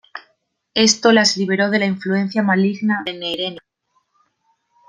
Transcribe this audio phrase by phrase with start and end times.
[0.73, 3.61] Esto las liberó de la influencia maligna de Neherenia.